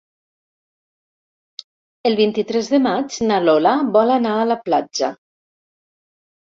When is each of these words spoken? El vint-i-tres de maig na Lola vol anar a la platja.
El 2.11 2.19
vint-i-tres 2.21 2.73
de 2.73 2.81
maig 2.89 3.21
na 3.29 3.41
Lola 3.47 3.75
vol 4.01 4.17
anar 4.19 4.35
a 4.41 4.51
la 4.55 4.63
platja. 4.71 5.17